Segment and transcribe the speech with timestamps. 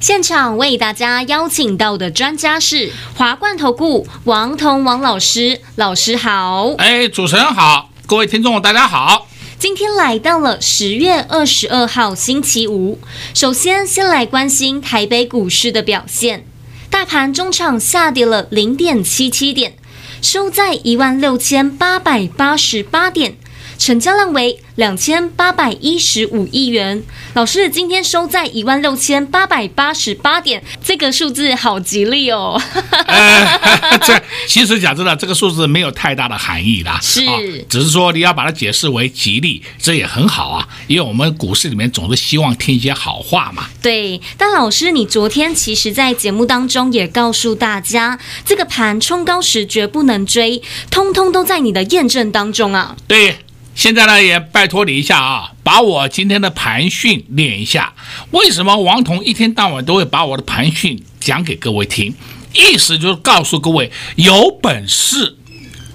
[0.00, 6.72] 现场为大家邀请到的专家是华冠投顾王彤王老师，老师好。
[6.78, 9.28] 哎，主持人好，各位听众大家好。
[9.58, 12.98] 今天来到了十月二十二号星期五，
[13.34, 16.46] 首先先来关心台北股市的表现。
[16.88, 19.74] 大盘中场下跌了零点七七点，
[20.22, 23.36] 收在一万六千八百八十八点。
[23.80, 27.02] 成交量为两千八百一十五亿元。
[27.32, 32.60] 老师，今天收在一万六千八百八十八点，这个数字好吉利哦。
[33.06, 33.58] 呃，
[34.04, 43.64] 这其实讲真的，这个数字没有太大的含义啦，是、哦，只是说你要把它解释为吉利，这也很好啊，因为我们股市里面总是希望听一些好话嘛。
[43.80, 52.94] 对，但老师，你昨天其实在节目当中也告诉大家，这个盘冲高时绝不能追，通通都在你的验证当中啊。
[53.08, 53.38] 对。
[53.80, 57.94] 现在呢，也拜托你一下啊，把我今天的盘讯练一下。
[58.30, 62.14] 为什么王彤一天到晚都会把我的盘讯讲给各位听？
[62.52, 65.38] 意思就是告诉各位，有本事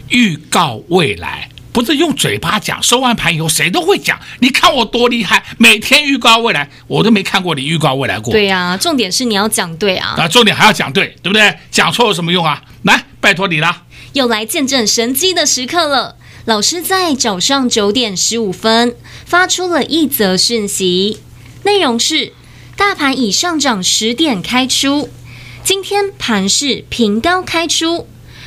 [0.10, 2.82] 预告未来，不是用嘴巴讲。
[2.82, 4.20] 收完盘以后，谁都会讲。
[4.40, 8.32] 你看我多厉害，每天预告未来，我都没看过你预告未来过。
[8.32, 10.16] 对呀、啊，重点是你要讲对啊。
[10.18, 11.56] 啊，重点还要讲对，对不对？
[11.70, 12.64] 讲错有什么用啊？
[12.82, 13.84] 来，拜托你了。
[14.14, 16.16] 又来见证神机的时刻了。
[16.46, 21.20] 老师在早上九点十五分发出了一则讯息，
[21.64, 22.34] 内容是：
[22.78, 25.10] 大盘已上涨十点开出，
[25.64, 28.06] 今天盘是平高开出，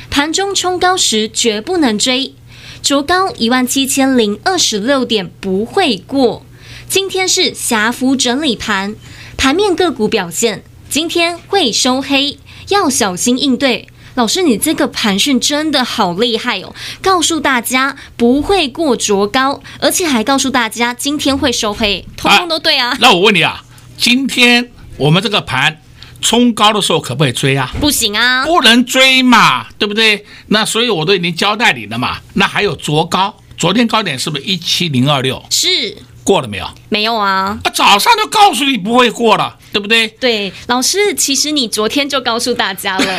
[0.09, 2.33] 盘中冲高时绝不能追，
[2.81, 6.45] 卓高一万七千零二十六点不会过。
[6.87, 8.95] 今天是狭幅整理盘，
[9.35, 12.37] 盘面个股表现，今天会收黑，
[12.69, 13.89] 要小心应对。
[14.19, 16.75] 老师，你这个盘讯真的好厉害哦！
[17.01, 22.97] 告诉大家不会过卓高，而且还告诉大家今天会收黑，通通都对啊，啊。
[22.99, 23.63] 那我问你啊，
[23.97, 25.81] 今天我们这个盘
[26.19, 27.71] 冲高的时候可不可以追啊？
[27.79, 30.25] 不行啊，不能追嘛，对不对？
[30.47, 32.17] 那所以我都已经交代你了嘛。
[32.33, 35.41] 那还有卓高，昨天高点是不是一七零二六？
[35.49, 35.95] 是。
[36.29, 36.69] 过了没有？
[36.89, 37.57] 没有啊！
[37.63, 40.07] 啊，早上就告诉你不会过了，对不对？
[40.07, 43.17] 对，老师，其实你昨天就告诉大家了。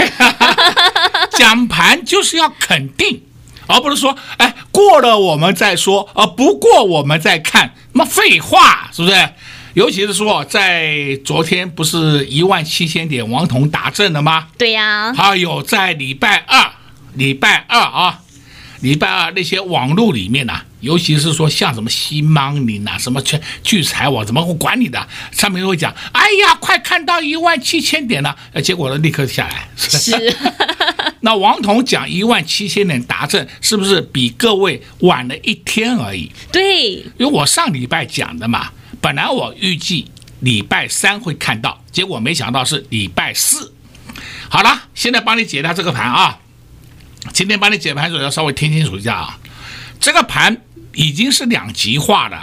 [1.37, 3.25] 讲盘就是要肯定，
[3.66, 7.75] 而不是说，哎，过了我们再说，啊不过我们再看。
[7.94, 9.28] 那么废话，是不是？
[9.75, 14.47] 尤其是说，在昨天不是一万七千点王彤打正了吗？
[14.56, 15.12] 对呀。
[15.12, 16.70] 还有在礼拜二，
[17.15, 18.20] 礼拜二啊，
[18.81, 20.67] 礼拜二那些网络里面呢、啊。
[20.81, 25.07] 尤其是说像什么西芒林呐，什么去聚财网，怎么我管你的？
[25.31, 29.69] 上面都会讲，哎呀，快看到一万七千点了，结果呢，立刻下来。
[29.77, 30.35] 是。
[31.21, 36.33] 那王彤讲一万七千点达阵，是不是比各位晚了一天而已？
[36.51, 36.93] 对。
[37.19, 38.71] 因为我上礼拜讲的嘛，
[39.03, 40.11] 本来我预计
[40.41, 43.75] 礼拜三会看到，结果没想到是礼拜四。
[44.49, 46.39] 好了，现在帮你解一下这个盘啊。
[47.41, 49.39] 今天帮你解盘的时候要稍微听清楚一下啊，
[49.99, 50.61] 这个盘。
[50.93, 52.39] 已经是两极化的，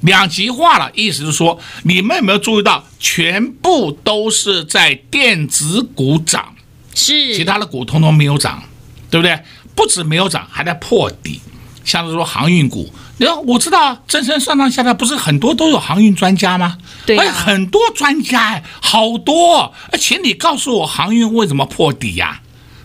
[0.00, 6.54] 两极化了，意思是说，你们有没有注意到，全部都是在电子股涨，
[6.94, 8.62] 是其他的股通通没有涨，
[9.10, 9.38] 对不对？
[9.74, 11.42] 不止没有涨，还在破底。
[11.84, 16.78] 像是说航运股，你说我知道，正身上上下下不是很多都有航运专家吗？
[17.04, 22.40] 对、啊，很多专家哎，好多，请你告诉我航运为什么破底呀？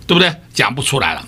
[0.06, 0.36] 对不对？
[0.54, 1.26] 讲不出来了。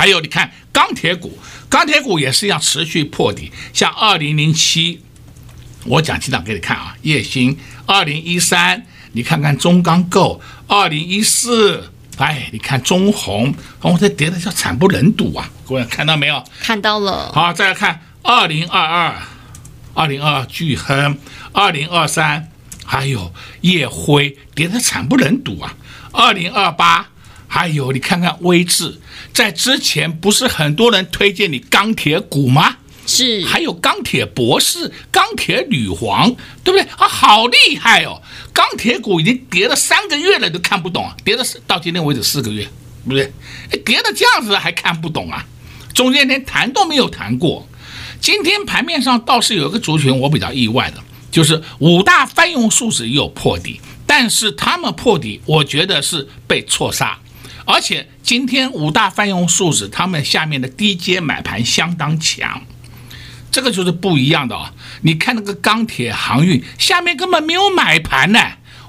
[0.00, 1.38] 还有，你看钢铁股。
[1.68, 5.02] 钢铁股也是一样持续破底，像二零零七，
[5.84, 15.50] 我讲几档给你看啊，叶星二零一三，你看看中钢构二零一四，哎，你看中红，红，这跌的叫惨不忍睹啊！
[15.68, 16.42] 各位看到没有？
[16.62, 17.30] 看到了。
[17.34, 19.22] 好，再来看二零二二，
[19.92, 21.18] 二零二二巨亨，
[21.52, 22.50] 二零二三，
[22.86, 25.76] 还有夜辉跌的惨不忍睹啊！
[26.10, 27.09] 二零二八。
[27.52, 29.00] 还有，你看看威智，
[29.34, 32.76] 在之前不是很多人推荐你钢铁股吗？
[33.06, 36.32] 是，还有钢铁博士、钢铁女皇，
[36.62, 37.08] 对不对啊？
[37.08, 38.22] 好厉害哦！
[38.52, 41.16] 钢铁股已经跌了三个月了，都看不懂啊！
[41.24, 43.32] 跌了到今天为止四个月，对不对？
[43.80, 45.44] 跌的这样子还看不懂啊？
[45.92, 47.68] 中间连谈都没有谈过。
[48.20, 51.02] 今天盘面上倒是有一个族群我比较意外的，
[51.32, 53.80] 就是五大泛用数值也有破底。
[54.06, 57.18] 但但是他们破底，我觉得是被错杀。
[57.64, 62.62] 而且今天五大泛用树脂，他们下面的低阶买盘相当强，
[63.50, 64.72] 这个就是不一样的啊！
[65.02, 68.38] 你看那个钢铁航运下面根本没有买盘呢，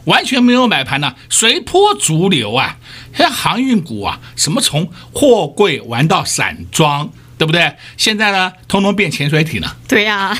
[0.06, 2.78] 完全没有买盘呢，随波逐流啊！
[3.16, 7.76] 像航运股啊，什么从货柜玩到散装，对不对？
[7.98, 9.78] 现在呢，通通变潜水艇了。
[9.88, 10.38] 对呀，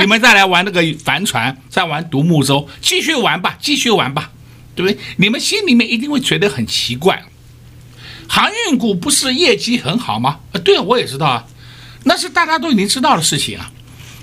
[0.00, 4.30] 你们再来玩那个帆船，再玩独木舟，继续玩吧，继续玩吧，
[4.74, 4.98] 对不对？
[5.16, 7.22] 你们心里面一定会觉得很奇怪。
[8.32, 10.38] 航运股不是业绩很好吗？
[10.52, 11.44] 啊，对啊，我也知道啊，
[12.04, 13.72] 那是大家都已经知道的事情啊。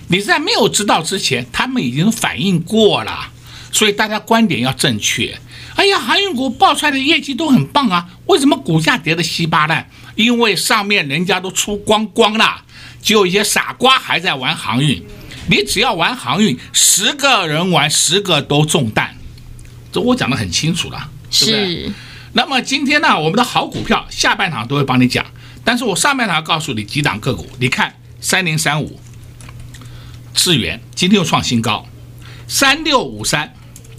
[0.08, 3.34] 你在没有知道之前，他们已经反应过了，
[3.70, 5.38] 所以大家观点要正确。
[5.76, 9.90] 哎呀，航运股爆出来的业绩都很棒啊，为什么股价跌得稀巴烂？
[10.16, 12.62] 因为上面人家都出光光了，
[13.04, 15.04] 只有一些傻瓜还在玩航运。
[15.50, 19.18] 你只要玩航运，十个人玩十个都中弹，
[19.92, 21.92] 这我讲得很清楚了，是不是？
[22.38, 25.26] 那么今天呢，我们的好股票下半场都会帮你讲，
[25.64, 27.48] 但是我上半场告诉你几档个股。
[27.60, 29.00] 你看三零三五，
[30.36, 31.88] 智源今天又创新高，
[32.48, 33.52] 三六五三，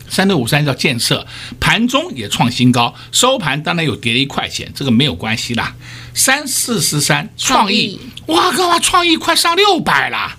[0.08, 1.26] 三六五三叫建设，
[1.58, 5.74] 盘中也创新高，收盘当然有跌一块钱，这个没有关系啦。
[6.14, 10.36] 三四十三创意，哇，干嘛创意快上六百了，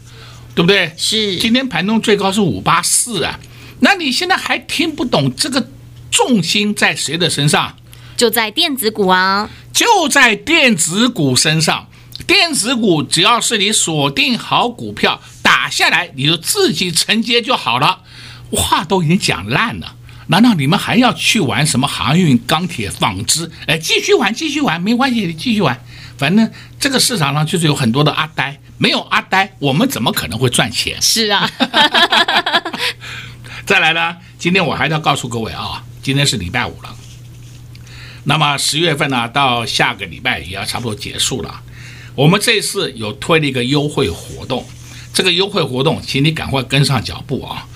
[0.55, 0.93] 对不对？
[0.95, 3.37] 是，今天盘中最高是五八四啊，
[3.81, 5.67] 那你现在还听不懂这个
[6.09, 7.75] 重心在谁的身上？
[8.19, 11.87] 就在电子股啊，就在电子股身上。
[12.27, 18.01] 电子股只要是你锁定好股票打下来，你就自己承接就好了。
[18.51, 19.95] 话都已经讲烂了，
[20.27, 23.49] 难道你们还要去玩什么航运、钢铁、纺织？
[23.67, 25.81] 哎，继续玩，继续玩，没关系，你继续玩。
[26.17, 31.01] 反正这个市场上就是有很多的阿呆，没有阿呆，我们怎么可能会赚钱？
[31.01, 31.49] 是啊。
[33.65, 36.93] 再来呢，今天我还要告诉各位啊，今天是礼拜五了。
[38.25, 41.61] 那么十月份呢，到下个礼拜也要差不多结束了。
[42.15, 44.65] 我们这次有推了一个优惠活动，
[45.13, 47.67] 这个优惠活动，请你赶快跟上脚步啊！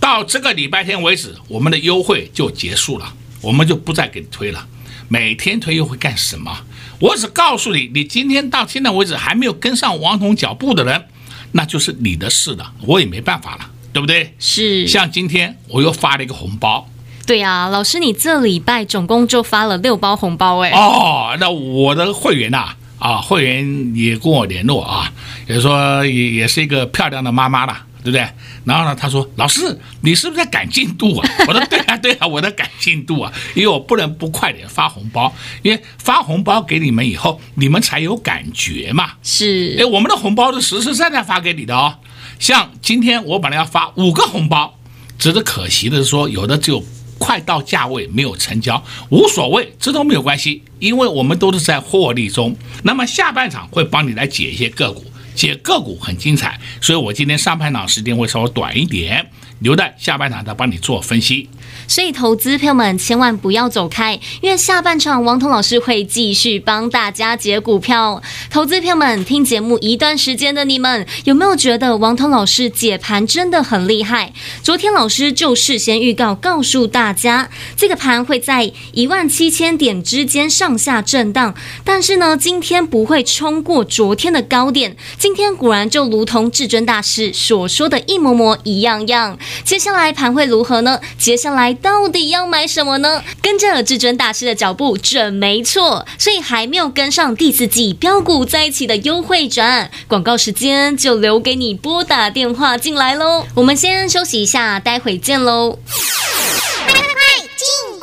[0.00, 4.66] 到这个礼拜天为止，我们的优惠就结束了，我们就不再给你推了。
[5.08, 6.64] 每天推优惠干什么？
[6.98, 11.04] 我只告诉你，你今天到现在为止还没有跟上王彤脚步的人，
[11.52, 14.34] 那就是你的事了，我也没办法了，对不对？
[14.40, 14.86] 是。
[14.88, 16.88] 像今天我又发了一个红包。
[17.26, 20.70] 对呀、啊，老师，你这礼拜总共就发了六包红包哎。
[20.70, 22.58] 哦，那我的会员呐、
[22.98, 25.10] 啊，啊，会员也跟我联络啊，
[25.46, 28.26] 也说也也是一个漂亮的妈妈了，对不对？
[28.64, 31.28] 然后呢，他说，老师，你是不是在赶进度啊？
[31.46, 35.32] 我说，对啊，对啊，我在赶进度啊，因为我不能不快点发红包，
[35.62, 39.12] 因为发红包给你们以后，你们才有感觉嘛。
[39.22, 41.94] 是，哎，我们的红包是实实在在发给你的哦。
[42.38, 44.74] 像今天我本来要发五个红包，
[45.18, 46.82] 只是可惜的是说，有的只有。
[47.22, 52.56] 快到价位没有成交，无所谓，这都没有关系，因为我们都是在获利中。
[52.82, 55.04] 那么下半场会帮你来解一些个股，
[55.36, 59.24] 解个股很精彩，所以我今天上半场时间会稍微短一点，
[59.60, 61.48] 留在下半场再帮你做分析。
[61.88, 68.22] 所以，投资朋友们千万不要走开，因为下半场王彤老师会继续帮大家解股票。
[68.50, 74.32] 投资朋友们，听节目一段时间的你们，有没有觉得王彤老师解盘真的很厉害？
[74.62, 84.96] 昨天老师就事先预告，告诉大家这个盘会在一万七千点之间上下震荡，但是呢，今天不会冲过昨天的高点。
[85.18, 89.38] 今天果然就如同至尊大师所说的一模模一样样。
[89.64, 90.98] 接下来盘会如何呢？
[91.18, 91.76] 接下来。
[91.82, 93.22] 到底要买什么呢？
[93.42, 103.44] 跟着至尊大师的脚步准没错，所以还没有跟上第四季标股在一起的优惠转广告时间，就留给你拨打电话进来喽。
[103.56, 105.78] 我们先休息一下，待会见喽。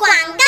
[0.00, 0.44] 广告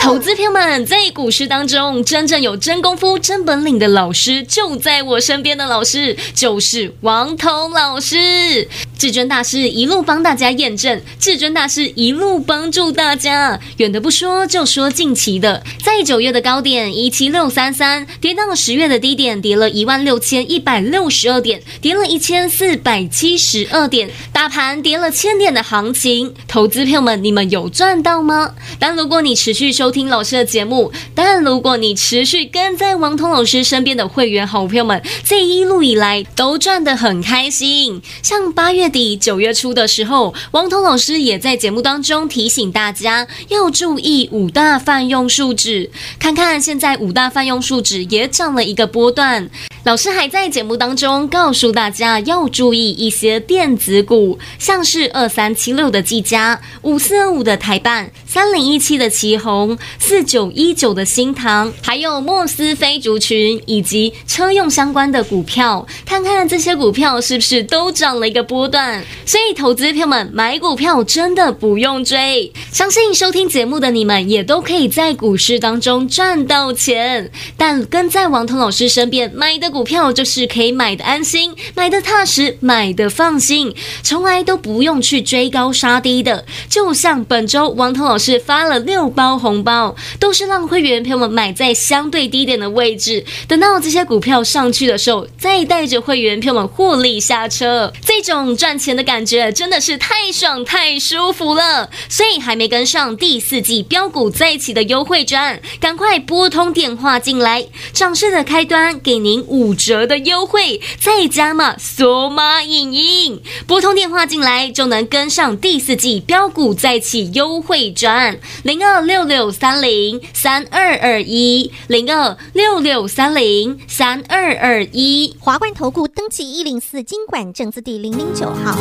[0.00, 8.68] 投资朋友们，在股市当中，真正有真功夫、真本领的老师就在我身边的老师，就是王彤老师。
[8.98, 13.58] 至尊大师一路帮大家验证，至尊大师一路帮助大家。
[13.78, 26.32] 远的不说，就说近期的，在九月的高点一七六三三，跌到了十月的低点，跌了一万六千一百六十二点，跌了一千四百七十二点，大盘跌了千点的行情。
[26.46, 28.54] 投资朋友们，你们有赚到吗？
[28.78, 38.02] 当如果你持续收听老师的节目，但如果你持续跟在王彤老师身边的会员好朋友们，这一路以来都赚得很开心。
[38.22, 49.50] 像八月底、九月初的时候，王彤老师也在节目当中提醒大家要注意五大泛用树脂，看看现在五大泛用树脂也涨了一个波段。
[49.84, 58.12] 老师还在节目当中告诉大家要注意一些电子股，像是二三七六的技嘉、五四二五的台办。
[58.24, 69.04] 三零一七的奇鋐、四九一九的新唐，还有莫斯飞族群以及车用相关的股票，看看这些股票是不是都涨了一个波段。
[69.24, 77.30] 所以，投资票们买股票真的不用追，相信收听节目的你们也都可以在股市当中赚到钱。
[77.56, 83.72] 但跟在王彤老师身边买的股票，就是可以买的安心、买的踏实、买的放心，
[84.02, 86.44] 从来都不用去追高杀低的。
[86.68, 97.92] 就像本周王彤老师发了六包红包，都是让会员朋友们买在相对低点的位置，等到这些股票上去的时候，再带着会员朋友们获利下车。
[98.04, 101.90] 这种赚钱的感觉真的是太爽太舒服了。
[102.08, 128.78] 所以还没跟上第四季标股在一起的优惠专，赶快拨通电话进来，涨势的开端给您五折的优惠，再加码索马影音，拨通电话进来就能跟上第四季标股再起优惠专，零二六六三零三二二一零二六六三零三二二一，华冠投顾登记一零四经管证字第零零九号。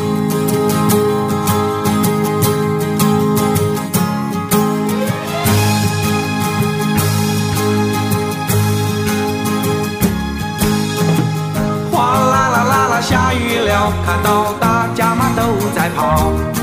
[11.91, 15.41] 哗啦啦啦啦，下雨了，看到大家嘛都
[15.75, 16.61] 在跑。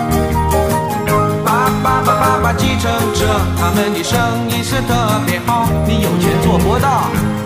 [3.68, 5.68] 他们的生意是特别好。
[5.86, 6.88] 你有钱做不到。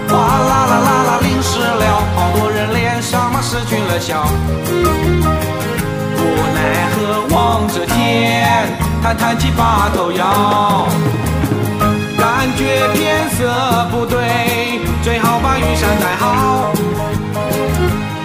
[0.09, 4.25] 哗啦啦啦啦，淋湿了，好多人脸上嘛失去了笑。
[6.17, 6.21] 无
[6.55, 8.69] 奈何望着天，
[9.02, 10.87] 叹叹气把头摇。
[12.17, 14.17] 感觉天色不对，
[15.02, 16.71] 最好把雨伞带好。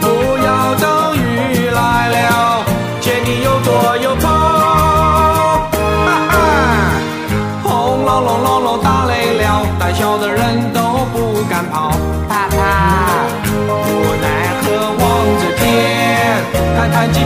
[0.01, 0.07] 不
[0.45, 2.46] 要等雨来了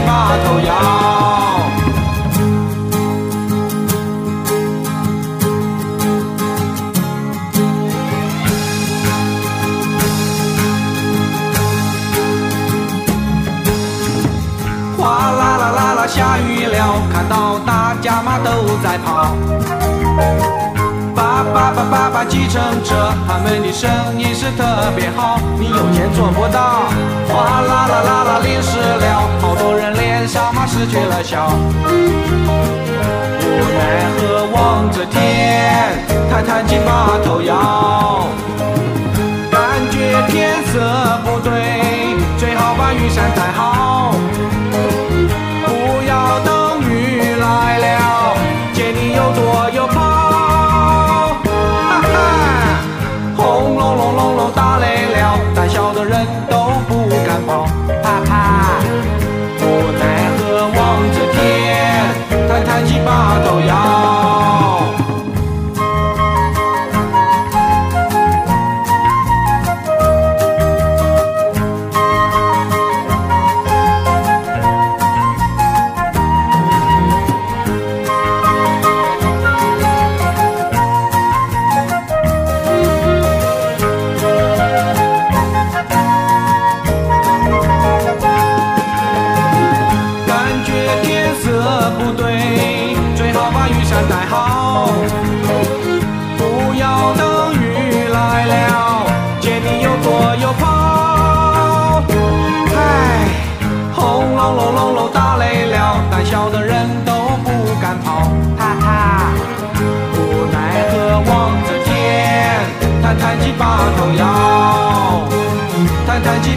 [0.04, 0.72] 把头摇，
[14.96, 19.61] 哗啦啦啦啦，下雨了，看到大家嘛都在跑。
[21.52, 26.88] 叭叭叭叭叭，计程车，他们的生意是特别好，你有钱做不到。
[27.28, 31.50] 哗啦啦啦啦，淋湿了，好多人脸上嘛失去了笑。
[33.44, 35.92] 无奈何望着天，
[36.30, 38.26] 叹叹气把头摇，
[39.50, 40.80] 感觉天色
[41.24, 41.52] 不对，
[42.38, 43.71] 最好把雨伞带好。
[56.24, 56.61] tanto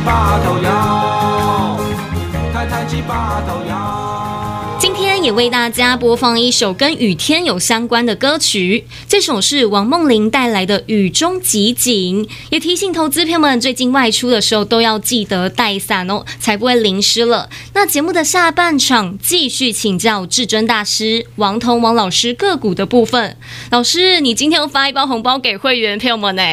[0.06, 0.55] bottle.
[5.26, 17.50] 也为大家播放一首跟雨天有相关的歌曲，这首是王梦玲带来的《雨中集锦》，也提醒投资朋友们，最近外出的时候都要记得带伞哦，才不会淋湿了。
[17.74, 23.36] 那节目的下半场继续请教至尊大师王彤王老师个股的部分。
[23.72, 26.44] 老师，你今天又发一包红包给会员朋友们呢？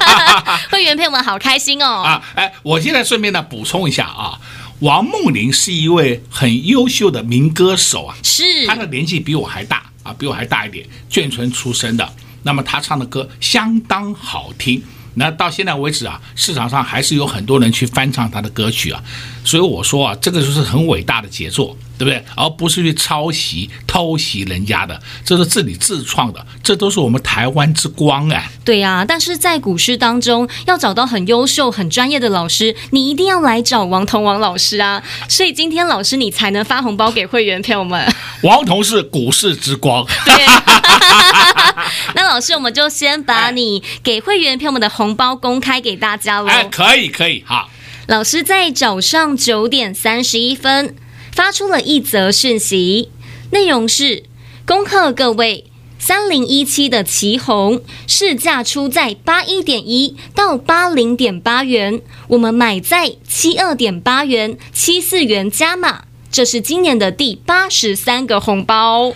[0.70, 2.02] 会员朋友们好开心哦！
[2.02, 4.38] 啊，哎，我现在顺便呢补充一下啊。
[4.80, 12.12] 王梦玲是一位很优秀的民歌手啊，是她的年纪比我还大啊，比我还大一点，眷村出生的。
[12.42, 14.82] 那么她唱的歌相当好听。
[15.14, 19.02] 那到现在为止啊，市场上还是有很多人去翻唱他的歌曲啊，
[19.44, 22.24] 所以我说啊，这个就是很伟大的杰作，对不对？
[22.36, 28.50] 而不是去抄袭、偷袭人家的，这是自己自创的，这都是我们台湾之光哎。
[28.64, 35.02] 对呀、啊，但是在股市当中要找到很优秀、很专业的老师，你一定要来找王彤王老师啊。
[35.28, 38.12] 所以今天老师你才能发红包给会员朋友们。
[38.42, 40.04] 王彤是股市之光。
[40.24, 41.53] 对。
[42.14, 46.48] 那老师，我们就先把你给会员朋友们的红包公开给大家喽。
[46.48, 47.68] 哎，可以，可以，好。
[48.06, 50.94] 老师在早上九点三十一分
[51.32, 53.08] 发出了一则讯息，
[53.50, 54.24] 内容是：
[54.66, 55.64] 恭贺各位，
[55.98, 69.14] 三零一七的旗红市价出在八一点一到八零点八元，我们买在七二点八元、七四元加码，这是今年的第八十三个红包。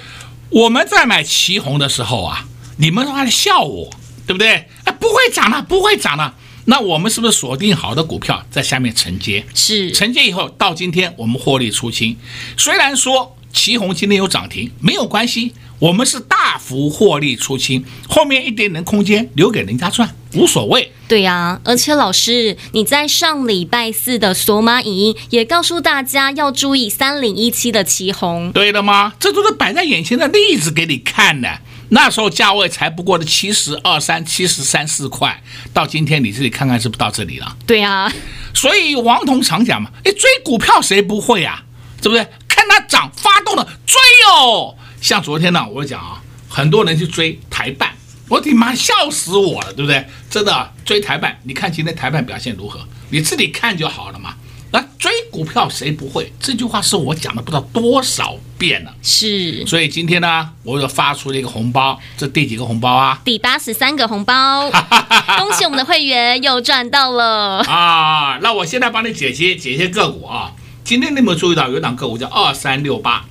[0.50, 2.47] 我们在买旗红的时候啊，
[2.78, 3.90] 你们还在笑我，
[4.26, 4.69] 对不对？
[4.85, 6.35] 哎，不会涨了，不会涨了。
[6.64, 9.45] 那我们是不是锁定好的股票在下面承接？
[9.55, 12.17] 是承接以后到今天我们获利出清。
[12.57, 20.92] 虽然说旗红今天有涨停，没有关系，我们是大幅获利出清，后面一点点空间留给人家赚，无所谓。
[21.06, 29.14] 对呀、啊，而且老师你在上礼拜四的索马影音也告诉大家要注意三零一七的旗红，对的吗？
[29.20, 31.61] 这都是摆在眼前的例子给你看的。
[31.90, 35.42] 那时候价位才不过的七十二三、七十三四块，
[35.73, 37.56] 到今天你自己看看是不是到这里了？
[37.66, 38.12] 对呀、啊，
[38.52, 42.02] 所以王彤常讲嘛，哎，追股票谁不会呀、啊？
[42.02, 42.26] 对不对？
[42.49, 43.97] 看它涨，发动了追
[44.30, 44.75] 哦。
[45.00, 47.93] 像昨天呢，我讲啊，很多人去追台办。
[48.28, 50.07] 我的妈，笑死我了，对不对？
[50.28, 52.81] 真的追台办，你看今天台办表现如何？
[53.11, 54.35] 你自己看就好了嘛。
[54.71, 56.31] 那追股票谁不会？
[56.38, 58.95] 这句话是我讲了不知道多少遍了。
[59.02, 63.19] 是，所以今天呢，我又发出了一个红包，这第几个红包啊？
[63.25, 64.71] 第八十三个红包，
[65.40, 68.38] 恭喜我们的会员又赚到了啊！
[68.43, 70.52] 那我现在帮你解析解析个股啊。
[70.85, 73.25] 今天你有没有注意到有一档个股叫二三六八？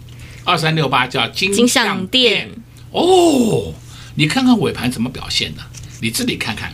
[0.47, 2.49] 二三六八叫金金像电
[2.91, 3.73] 哦。
[4.15, 5.61] 你看看尾盘怎么表现的，
[5.99, 6.73] 你自己看看。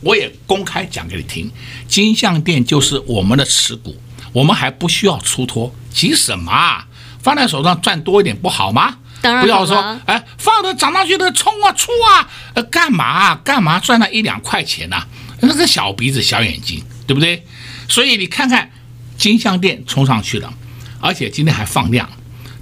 [0.00, 1.48] 我也公开讲给你听，
[1.86, 3.96] 金像电就是我们的持股，
[4.32, 6.88] 我们还不需要出脱，急什么啊？
[7.22, 8.96] 放在手上赚多一点不好吗？
[9.22, 15.06] 当然不要说，哎，放着涨上去的冲啊出啊，呃，干嘛干嘛赚那一两块钱呢、啊？
[15.40, 17.44] 那个小鼻子小眼睛，对不对？
[17.88, 18.70] 所以你看看
[19.16, 20.52] 金像电冲上去了，
[21.00, 22.08] 而且今天还放量。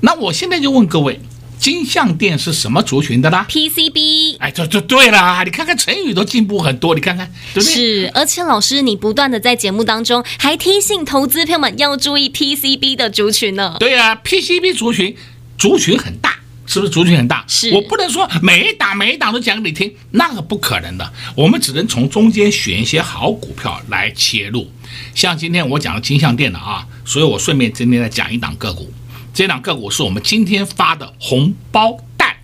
[0.06, 1.20] 那我现在就问各位。
[1.58, 4.36] 金像电是什么族群的啦？PCB。
[4.38, 7.74] 哎，这就对啦，你看看成语都进步很多，你看看，对不对？
[7.74, 13.74] 是，而且老师，你不断的在节目当中还提醒投资朋友们要注意 PCB 的族群呢。
[13.80, 15.16] 对啊，PCB 族群
[15.58, 17.42] 族群很大，是不是族群很大？
[17.48, 21.12] 是我不能说每一档每一档都讲给你听，那个不可能的。
[21.34, 24.70] 我们只能从中间选一些好股票来切入。
[25.14, 28.92] 像今天我讲的金像电的啊，所以我顺便今天再讲一档个股。
[29.36, 32.36] 这档个股是我们今天发的红包蛋，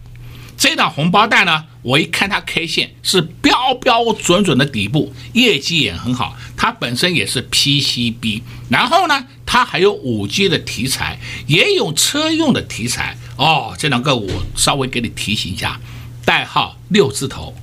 [0.59, 13.75] 这档红包蛋呢，我一看它 K 线是标标准准的底部，业绩也很好，它本身也是 PCB，然后呢，它还有五 G 的题材，也有车用的题材哦。
[13.79, 15.81] 这档个股我稍微给你提醒一下，
[16.27, 17.55] 代号六字头，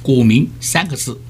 [0.00, 1.20] 股名三个字，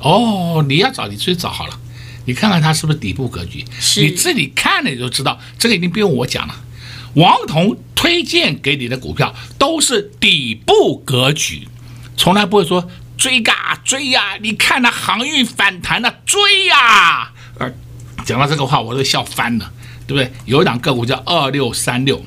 [0.00, 1.80] 哦，你要找你自己找好了，
[2.26, 3.64] 你看看它是不是底部格局，
[4.02, 6.64] 你自己看了你就知道，这个已经不用我讲了。
[7.14, 11.66] 王彤推荐给你的股票都是底部格局，
[12.16, 14.38] 从来不会说追嘎追呀、啊！
[14.42, 17.32] 你看那航运反弹了，追呀、啊！
[17.58, 17.72] 呃，
[18.24, 19.72] 讲到这个话我都笑翻了，
[20.06, 20.30] 对不对？
[20.44, 22.22] 有一档个股叫二六三六，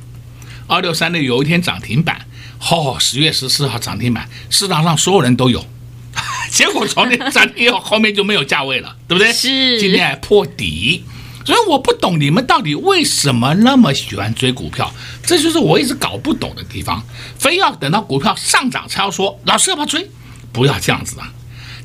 [0.68, 2.26] 二六三六有一天涨停板，
[2.72, 5.64] 哦，十月十四号涨停板，市场上所有人都有，
[6.50, 9.32] 结果从那涨停以后后面就没有价位了，对不对？
[9.32, 11.04] 是，今天还破底。
[11.50, 17.04] 所以我不懂你们到底为什么那么喜欢追股票，这就是我一直搞不懂的地方。
[17.40, 20.08] 非要等到股票上涨才要说老师要不要追？
[20.54, 21.34] 不要这样子啊！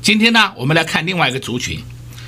[0.03, 1.79] 今天呢，我们来看另外一个族群，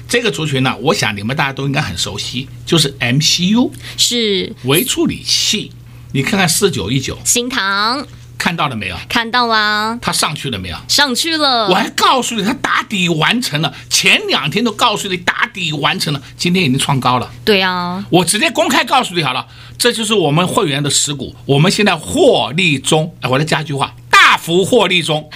[0.09, 5.71] 这个族群呢，我想你们大家都应该很熟悉，就是 MCU，是微处理器。
[6.13, 8.03] 你看看四九一九，新唐。
[8.47, 8.95] 看到了没有？
[9.09, 9.99] 看到啦！
[10.01, 10.77] 它上去了没有？
[10.87, 11.67] 上去了。
[11.67, 13.73] 我还告诉你，它打底完成了。
[13.89, 17.29] 前两天都告诉你打底完成了，今天已经创高了。
[17.43, 19.45] 对啊，我直接公开告诉你好了，
[19.77, 23.13] 这就是我们会员的持股，我们现在获利中。
[23.19, 25.29] 哎，我再加一句话，大幅获利中。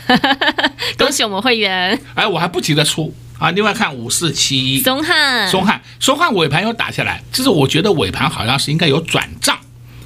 [0.98, 2.02] 恭喜我们会员。
[2.16, 3.52] 哎，我还不急着出啊。
[3.52, 9.58] 另外看五四七一，松汉，松汉，松汉尾盘又打下来，就是我觉得尾盘好像是应该有转账，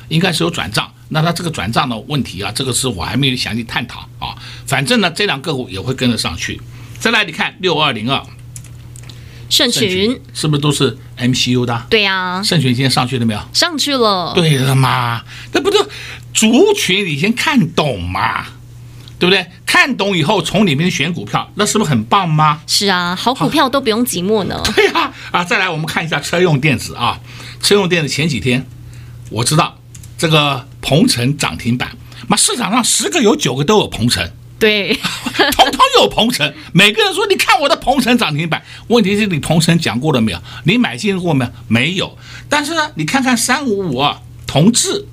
[0.08, 0.92] 应该是有转账。
[1.10, 4.36] 那它这个转账的问题啊，这个是我还没有详细探讨啊。
[4.66, 6.60] 反正呢，这两个股也会跟着上去。
[7.00, 8.22] 再来，你看六二零二，
[9.50, 11.86] 盛群是不是都是 MCU 的？
[11.90, 13.40] 对呀，盛群今天上去了没有？
[13.54, 14.34] 上去了。
[14.34, 15.88] 对了嘛，那不就
[16.34, 18.46] 族群你先看懂嘛，
[19.20, 19.46] 对不对？
[19.66, 22.62] 看懂以后从里面选股票，那是不是很棒吗？
[22.66, 24.60] 是啊，好股票都不用寂寞呢。
[24.74, 27.20] 对呀，啊，再来我们看一下车用电子啊，
[27.62, 28.66] 车用电子前几天
[29.30, 29.78] 我知道
[30.18, 31.92] 这个鹏程涨停板，
[32.28, 34.30] 那市场上十个有九个都有鹏程。
[34.58, 34.94] 对，
[35.52, 40.42] 统统有鹏程，每个人说你看我的鹏程涨停板，问题是你鹏程讲过了没有？
[40.64, 41.52] 你买进过没有？
[41.68, 42.18] 没有。
[42.48, 44.16] 但是呢，你看看三五五二
[44.48, 45.06] 同志，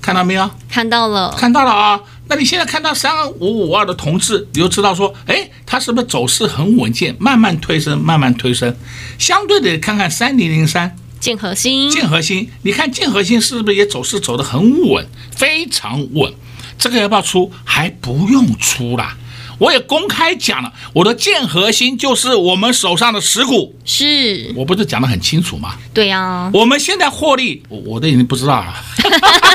[0.00, 0.50] 看到没有？
[0.70, 2.00] 看到了，看到了啊。
[2.26, 8.74] 那你现在看到三五五二的同志，你就知道说，哎，它是不是走势很稳健，慢慢推升，慢慢推升。
[9.18, 16.30] 相对的，看看三零零三建和兴，建和兴，你看建和兴是不是也走势走得很稳，非常稳？
[16.78, 17.50] 这个要不要出？
[17.64, 19.16] 还不用出啦，
[19.56, 25.76] 我也公开讲了，我的建核心就是我们手上的持股，是我不是讲得很清楚吗？
[25.94, 28.74] 对呀、啊，我们现在获利，我我都已经不知道了，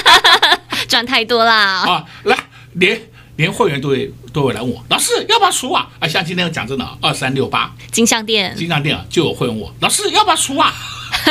[0.90, 2.04] 赚太多啦啊！
[2.24, 2.36] 来，
[2.74, 3.00] 连
[3.36, 5.88] 连会员都会都会来问我，老师要不要出啊？
[6.00, 10.74] 啊，像今天讲真的，二三六八金像电，金像电啊，就有会员问我，老师要不要出啊？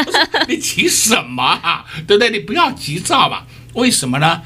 [0.49, 1.85] 你急什么啊？
[2.07, 2.31] 对不对？
[2.31, 3.43] 你不要急躁嘛？
[3.75, 4.43] 为什么呢？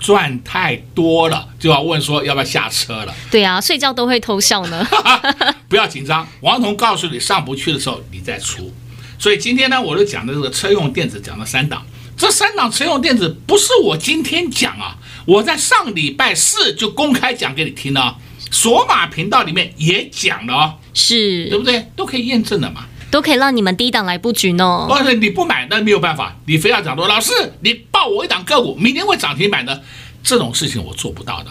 [0.00, 3.14] 赚太多了，就要问说要不要下车了？
[3.30, 4.84] 对啊，睡觉都会偷笑呢。
[5.70, 8.74] 不要紧张，王彤告诉你上不去的时候你再出。
[9.16, 11.86] 所以今天呢，我就讲的这个车用电子讲了三档，
[12.16, 18.16] 这三档车用电子不是我今天讲啊，我在上礼拜四就公开讲给你听了，
[18.50, 21.86] 索马频道里面也讲了哦，是对不对？
[21.94, 22.86] 都可以验证的嘛。
[23.12, 24.86] 都可以让你们低档来布局呢。
[24.88, 29.82] 或者你不买，那没有办法，你非要讲说，老师，你报我一档个股，明天会涨停板的，
[30.24, 31.50] 这种事情我做不到的。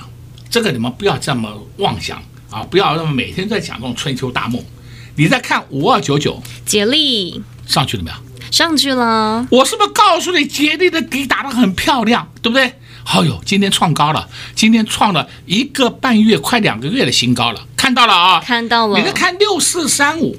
[0.50, 2.64] 这个你们不要这么妄想啊！
[2.64, 4.62] 不要那么每天在讲这种春秋大梦。
[5.16, 8.18] 你在看五二九九，杰力上去了没有？
[8.52, 9.46] 上去了。
[9.52, 12.74] 我是不是告诉你，杰力的底打得很漂亮，对不对？
[13.04, 18.42] 好哟，今天创高了，今天创了一个半月，快两个月的新高了，看到了啊？
[18.44, 18.98] 看到了。
[18.98, 20.36] 你在看六四三五。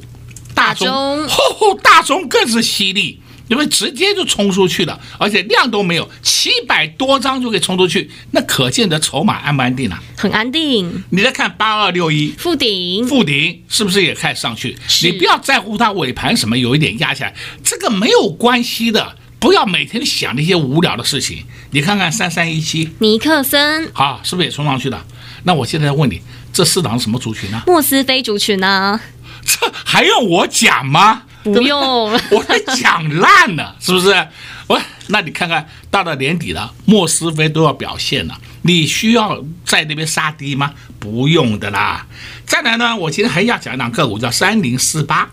[0.62, 10.00] 大中，吼吼，大中更是犀利，因为直接就冲出去了，而且量都没有，七百多张就可以冲出去，那可见的筹码安不安定啊？
[10.16, 11.02] 很安定。
[11.10, 14.78] 你再看八二六一，富鼎，富鼎是不是也开始上去？
[15.02, 21.44] 你不要在乎它尾盘什么有一点压起来，这个没有关系的，不要每天想那些无聊的事情。
[21.72, 25.04] 你看看三三一七，尼克森，好，是不是也冲上去了？
[25.42, 26.20] 那我现在问你，
[26.52, 27.62] 这四档是什么族群呢？
[27.66, 29.00] 莫斯菲族群呢？
[29.44, 31.22] 这还用我讲吗？
[31.42, 31.80] 不用，
[32.30, 34.28] 我还讲烂了，是不是？
[34.68, 40.72] 我那你看看到了年底了，莫斯菲都要表现了，你需要在那边杀低吗？
[41.00, 42.06] 不用的啦。
[42.46, 45.28] 再来呢，我今天还要讲一档个股，叫三零四八，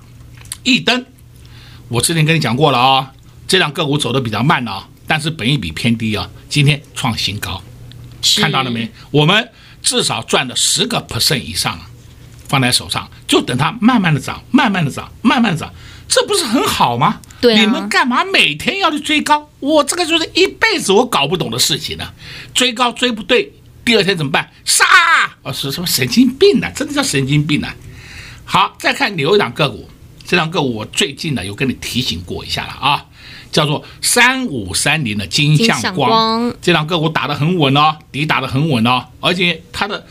[0.64, 1.06] 一登。
[1.90, 3.08] 我之前跟你讲过了啊、哦，
[3.48, 7.62] 这档个股走的比较慢啊、哦，但是本益比偏低啊、哦，今天创新高，
[8.38, 8.90] 看到了没？
[9.12, 9.50] 我们
[9.84, 11.84] 至少赚了十个 percent 以上了。
[12.50, 15.72] 放在手上，就等它慢慢的涨，慢慢的涨，慢慢的涨，
[16.08, 17.22] 这不是很好吗？
[17.40, 19.48] 对啊，你们干嘛每天要去追高？
[19.60, 22.12] 我这个就是一辈子我搞不懂的事情呢。
[22.56, 23.54] 追高追不对，
[23.86, 24.52] 第二天怎么办？
[24.66, 24.84] 杀！
[25.44, 26.74] 哦，是什么神经病呢、啊？
[26.76, 27.76] 真的叫神经病呢、啊。
[28.44, 29.88] 好，再看你有一档个股，
[30.26, 33.06] 这档个股我最近呢有跟你提醒过一下了啊，
[33.52, 40.04] 叫做三五三零的金像光，像光这档个股打得很稳哦，底打得很稳哦，而且它的。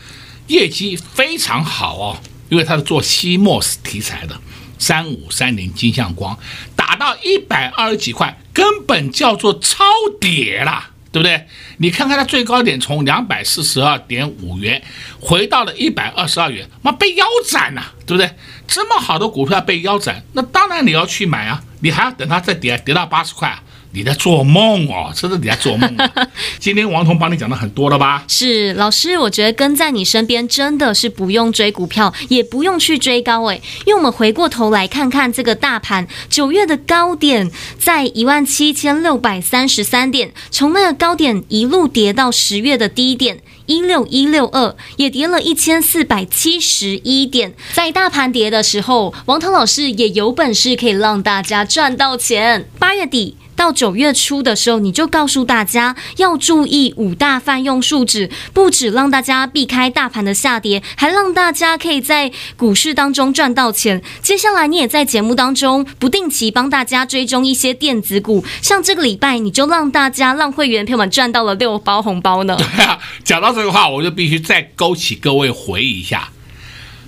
[0.49, 2.17] 业绩非常好哦，
[2.49, 4.39] 因为它是做 CMOS 题材的，
[4.77, 6.37] 三五三零金像光
[6.75, 9.85] 打到一百二十几块，根本叫做超
[10.19, 11.47] 跌啦，对不对？
[11.77, 14.83] 你看看它最高点从两百四十二点五元
[15.19, 18.29] 回到了一百二十二元，妈被腰斩了，对不对？
[18.67, 23.63] 这么好的股票被腰斩，那当然你要去买啊，你还要等它再跌跌到八十块啊。
[23.91, 26.27] 你在做梦哦，真的你在做梦啊。
[26.59, 28.23] 今天王彤帮你讲的很多了吧？
[28.27, 33.61] 是老师，我觉得跟在你身边真的是不用追股票，也不用去追高诶。
[33.85, 37.49] 因为我们回过头来看看这个大盘，九月的高点
[37.79, 47.53] 在一万七千六百三十三点，从那个高点一路跌到十月的低点一六一六二，也跌了一千四百七十一点。
[47.73, 52.67] 在大盘跌的时候，王彤老师也有本事可以让大家赚到钱。
[52.77, 53.35] 八月底。
[53.59, 64.01] 到九月初的时候，你就告诉大家要注意五大泛用数值，不止让大家避开大盘的下跌，还让大家可以在股市当中赚到钱。
[64.21, 72.55] 接下来你也在节目当中不定期帮大家追踪一些电子股，像这个礼拜你就让大家让会员朋友们赚到了六包红包呢。
[72.55, 76.29] 对啊，讲到这个话，我就必须再勾起各位回忆一下，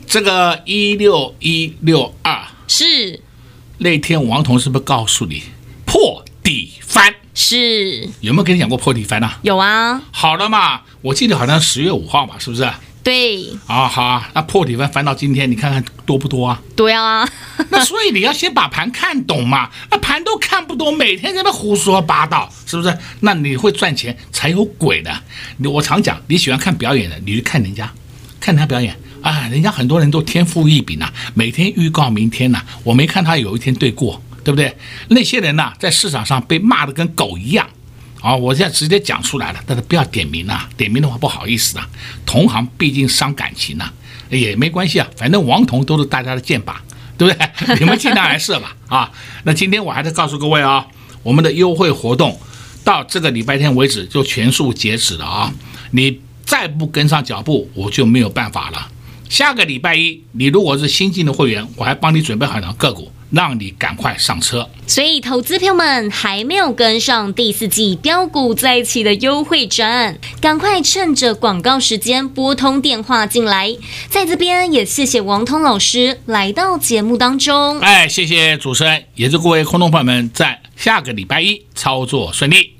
[0.05, 2.45] 这个一六一六二。
[2.67, 3.21] 是
[3.77, 5.43] 那天王彤是不是告诉你
[5.85, 7.13] 破底翻？
[7.33, 9.39] 是，有没有跟你讲过破底翻啊？
[9.41, 10.01] 有啊。
[10.11, 12.69] 好了嘛，我记得好像十月五号嘛，是不是？
[13.03, 13.49] 对。
[13.67, 16.61] 啊，好啊，那破底翻翻到今天，你看看多不多啊？
[16.75, 17.27] 对啊。
[17.69, 22.95] 那所以你要先把盘看懂嘛，那盘都看不懂，每天在那胡说八道，是不是？
[23.21, 25.11] 那你会赚钱才有鬼的。
[25.63, 27.89] 我常讲，你喜欢看表演的，你去看人家，
[28.39, 34.21] 看人家表演啊，人家很多人都天赋异禀呐，每天预告明天呐，我没看他有一天对过。
[34.43, 34.75] 对不对？
[35.09, 37.67] 那些人呐，在市场上被骂得跟狗一样，
[38.21, 38.35] 啊！
[38.35, 41.87] 我现在直接讲出来了，但是不要点名啊，点名的话不好意思啊。
[42.25, 43.91] 同行毕竟伤感情呐，
[44.29, 46.75] 也没关系啊，反正王彤都是大家的箭靶，
[47.17, 47.75] 对不对？
[47.79, 49.11] 你们尽量来射吧，啊！
[49.43, 50.85] 那今天我还是告诉各位啊，
[51.23, 52.39] 我们的优惠活动
[52.83, 55.53] 到这个礼拜天为止就全数截止了啊！
[55.91, 58.87] 你再不跟上脚步，我就没有办法了。
[59.29, 63.10] 下个礼拜一，你如果是新进的会员，我还帮你准备好两个股。
[63.31, 73.73] 让你赶快上车，所以投资朋友们还没有跟上第四季标股在一起的优惠转，赶快趁着广告时间拨通电话进来。
[74.09, 82.75] 在这边也谢谢王通老师来到节目当中，哎，谢谢主持人，也祝各位空洞朋友们在下个礼拜一操作顺利。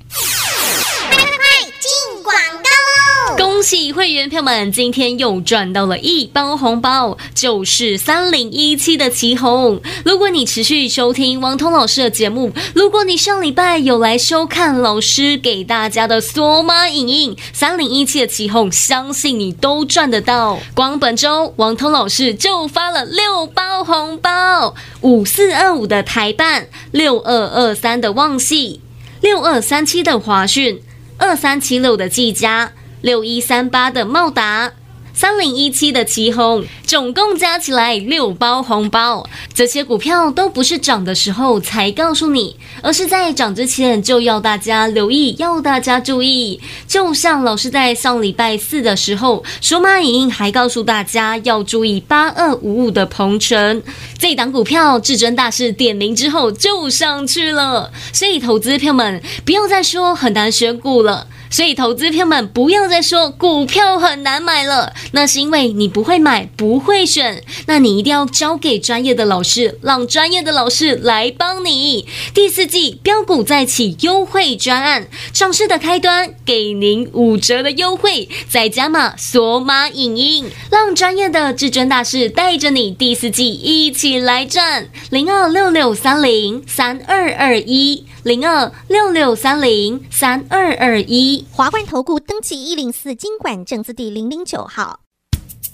[3.62, 9.80] 恭喜会员票们，今天又赚到了一包红包，就是三零一七的奇鋐。
[10.04, 20.58] 如果你持续收听王通老师的节目，如果你上礼拜有来收看老师给大家的索马影音三零一七的奇鋐，相信你都赚得到。
[20.74, 28.80] 光本周王通老师就发了六包红包：五四二五的台半，六二二三的旺矽，
[29.20, 30.82] 六二三七的华讯，
[31.16, 32.72] 二三七六的技嘉。
[33.02, 34.72] 六一三八的茂达，
[35.12, 39.28] 三零一七的奇鋐，总共加起来六包红包。
[39.52, 46.60] 这些股票都不是涨的时候才告诉你，而是在涨之前就要大家留意，要大家注意。
[46.86, 53.82] 就像老师在上礼拜四的时候，索马影音还告诉大家要注意八二五五的鹏程，
[54.16, 57.90] 这档股票至尊大师点名之后就上去了。
[58.12, 61.26] 所以投资票们不要再说很难选股了。
[61.52, 67.44] 所以，投资朋友们不要再说股票很难买了，那是因为你不会买，不会选。
[67.66, 72.08] 那你一定要交给专业的老师，让专业的老师来帮你。
[72.32, 84.88] 第四季标股再起优惠专案，上市的开端给您五折的优惠，再加码索马影音，让专业的至尊大师带着你第四季一起来赚。
[85.10, 88.06] 零二六六三零三二二一。
[88.24, 95.00] 零二六六三零三二二一，华冠投顾登记一零四金管证字第零零九号。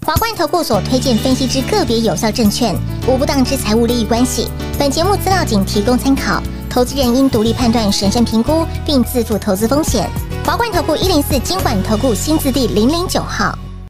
[0.01, 2.75] 华冠投顾所推荐分析之个别有效证券，
[3.07, 4.49] 无不当之财务利益关系。
[4.79, 10.09] 本节目资料仅提供参考，投资人应独立判断、审慎评估，并自负投资风险。
[10.43, 13.59] 华冠投顾一零四金管投顾新字第零零九号。